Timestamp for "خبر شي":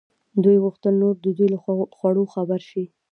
2.33-2.85